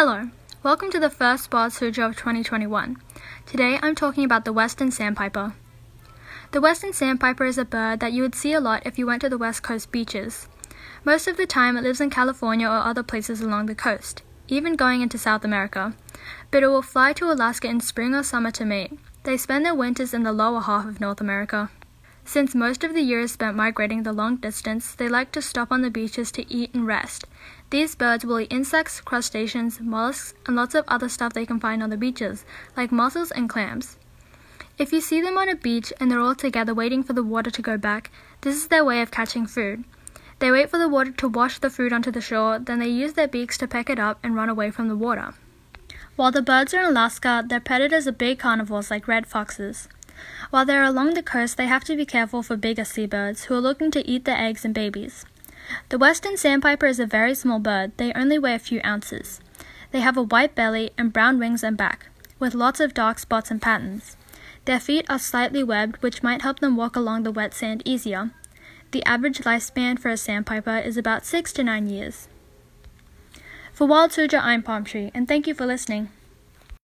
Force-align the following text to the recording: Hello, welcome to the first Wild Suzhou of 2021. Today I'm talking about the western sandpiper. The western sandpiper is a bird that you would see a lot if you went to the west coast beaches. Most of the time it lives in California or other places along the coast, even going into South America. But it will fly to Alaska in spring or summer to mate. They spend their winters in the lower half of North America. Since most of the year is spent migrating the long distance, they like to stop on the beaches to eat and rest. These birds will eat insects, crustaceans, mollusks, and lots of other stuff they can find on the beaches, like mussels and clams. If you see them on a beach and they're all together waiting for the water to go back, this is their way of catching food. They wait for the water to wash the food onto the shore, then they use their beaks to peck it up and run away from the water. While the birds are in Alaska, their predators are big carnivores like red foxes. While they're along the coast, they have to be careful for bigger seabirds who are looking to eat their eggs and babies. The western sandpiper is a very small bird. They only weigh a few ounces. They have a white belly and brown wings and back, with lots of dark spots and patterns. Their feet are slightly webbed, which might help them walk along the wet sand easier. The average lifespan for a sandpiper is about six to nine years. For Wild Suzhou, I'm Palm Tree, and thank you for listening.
Hello, 0.00 0.30
welcome 0.62 0.92
to 0.92 1.00
the 1.00 1.10
first 1.10 1.52
Wild 1.52 1.72
Suzhou 1.72 2.06
of 2.06 2.16
2021. 2.16 2.98
Today 3.46 3.80
I'm 3.82 3.96
talking 3.96 4.22
about 4.24 4.44
the 4.44 4.52
western 4.52 4.92
sandpiper. 4.92 5.54
The 6.52 6.60
western 6.60 6.92
sandpiper 6.92 7.44
is 7.44 7.58
a 7.58 7.64
bird 7.64 7.98
that 7.98 8.12
you 8.12 8.22
would 8.22 8.36
see 8.36 8.52
a 8.52 8.60
lot 8.60 8.86
if 8.86 8.96
you 8.96 9.08
went 9.08 9.22
to 9.22 9.28
the 9.28 9.36
west 9.36 9.64
coast 9.64 9.90
beaches. 9.90 10.46
Most 11.04 11.26
of 11.26 11.36
the 11.36 11.46
time 11.46 11.76
it 11.76 11.82
lives 11.82 12.00
in 12.00 12.10
California 12.10 12.68
or 12.68 12.76
other 12.76 13.02
places 13.02 13.40
along 13.40 13.66
the 13.66 13.74
coast, 13.74 14.22
even 14.46 14.76
going 14.76 15.00
into 15.00 15.18
South 15.18 15.44
America. 15.44 15.94
But 16.52 16.62
it 16.62 16.68
will 16.68 16.80
fly 16.80 17.12
to 17.14 17.32
Alaska 17.32 17.66
in 17.66 17.80
spring 17.80 18.14
or 18.14 18.22
summer 18.22 18.52
to 18.52 18.64
mate. 18.64 18.96
They 19.24 19.36
spend 19.36 19.66
their 19.66 19.74
winters 19.74 20.14
in 20.14 20.22
the 20.22 20.30
lower 20.32 20.60
half 20.60 20.86
of 20.86 21.00
North 21.00 21.20
America. 21.20 21.72
Since 22.28 22.54
most 22.54 22.84
of 22.84 22.92
the 22.92 23.00
year 23.00 23.20
is 23.20 23.32
spent 23.32 23.56
migrating 23.56 24.02
the 24.02 24.12
long 24.12 24.36
distance, 24.36 24.94
they 24.94 25.08
like 25.08 25.32
to 25.32 25.40
stop 25.40 25.72
on 25.72 25.80
the 25.80 25.88
beaches 25.88 26.30
to 26.32 26.44
eat 26.52 26.74
and 26.74 26.86
rest. 26.86 27.24
These 27.70 27.94
birds 27.94 28.22
will 28.22 28.40
eat 28.40 28.52
insects, 28.52 29.00
crustaceans, 29.00 29.80
mollusks, 29.80 30.34
and 30.46 30.54
lots 30.54 30.74
of 30.74 30.84
other 30.88 31.08
stuff 31.08 31.32
they 31.32 31.46
can 31.46 31.58
find 31.58 31.82
on 31.82 31.88
the 31.88 31.96
beaches, 31.96 32.44
like 32.76 32.92
mussels 32.92 33.30
and 33.30 33.48
clams. 33.48 33.96
If 34.76 34.92
you 34.92 35.00
see 35.00 35.22
them 35.22 35.38
on 35.38 35.48
a 35.48 35.54
beach 35.54 35.90
and 35.98 36.10
they're 36.10 36.20
all 36.20 36.34
together 36.34 36.74
waiting 36.74 37.02
for 37.02 37.14
the 37.14 37.22
water 37.22 37.50
to 37.50 37.62
go 37.62 37.78
back, 37.78 38.10
this 38.42 38.56
is 38.56 38.68
their 38.68 38.84
way 38.84 39.00
of 39.00 39.10
catching 39.10 39.46
food. 39.46 39.84
They 40.38 40.50
wait 40.50 40.68
for 40.68 40.76
the 40.76 40.86
water 40.86 41.12
to 41.12 41.28
wash 41.28 41.58
the 41.58 41.70
food 41.70 41.94
onto 41.94 42.10
the 42.10 42.20
shore, 42.20 42.58
then 42.58 42.78
they 42.78 42.88
use 42.88 43.14
their 43.14 43.26
beaks 43.26 43.56
to 43.56 43.66
peck 43.66 43.88
it 43.88 43.98
up 43.98 44.18
and 44.22 44.36
run 44.36 44.50
away 44.50 44.70
from 44.70 44.88
the 44.88 44.96
water. 44.96 45.32
While 46.16 46.32
the 46.32 46.42
birds 46.42 46.74
are 46.74 46.80
in 46.80 46.88
Alaska, 46.90 47.42
their 47.48 47.58
predators 47.58 48.06
are 48.06 48.12
big 48.12 48.38
carnivores 48.38 48.90
like 48.90 49.08
red 49.08 49.26
foxes. 49.26 49.88
While 50.50 50.64
they're 50.64 50.82
along 50.82 51.14
the 51.14 51.22
coast, 51.22 51.56
they 51.56 51.66
have 51.66 51.84
to 51.84 51.96
be 51.96 52.06
careful 52.06 52.42
for 52.42 52.56
bigger 52.56 52.84
seabirds 52.84 53.44
who 53.44 53.54
are 53.54 53.60
looking 53.60 53.90
to 53.92 54.06
eat 54.08 54.24
their 54.24 54.38
eggs 54.38 54.64
and 54.64 54.74
babies. 54.74 55.24
The 55.90 55.98
western 55.98 56.36
sandpiper 56.36 56.86
is 56.86 56.98
a 56.98 57.06
very 57.06 57.34
small 57.34 57.58
bird. 57.58 57.92
They 57.96 58.12
only 58.12 58.38
weigh 58.38 58.54
a 58.54 58.58
few 58.58 58.80
ounces. 58.84 59.40
They 59.90 60.00
have 60.00 60.16
a 60.16 60.22
white 60.22 60.54
belly 60.54 60.90
and 60.96 61.12
brown 61.12 61.38
wings 61.38 61.62
and 61.62 61.76
back, 61.76 62.06
with 62.38 62.54
lots 62.54 62.80
of 62.80 62.94
dark 62.94 63.18
spots 63.18 63.50
and 63.50 63.60
patterns. 63.60 64.16
Their 64.64 64.80
feet 64.80 65.06
are 65.08 65.18
slightly 65.18 65.62
webbed, 65.62 66.02
which 66.02 66.22
might 66.22 66.42
help 66.42 66.60
them 66.60 66.76
walk 66.76 66.96
along 66.96 67.22
the 67.22 67.32
wet 67.32 67.54
sand 67.54 67.82
easier. 67.84 68.30
The 68.90 69.04
average 69.04 69.40
lifespan 69.40 69.98
for 69.98 70.08
a 70.08 70.16
sandpiper 70.16 70.78
is 70.78 70.96
about 70.96 71.26
six 71.26 71.52
to 71.54 71.64
nine 71.64 71.88
years. 71.88 72.28
For 73.72 73.86
Wild 73.86 74.10
Suzhou, 74.10 74.40
I'm 74.42 74.62
Palm 74.62 74.84
Tree, 74.84 75.10
and 75.14 75.28
thank 75.28 75.46
you 75.46 75.54
for 75.54 75.66
listening. 75.66 76.08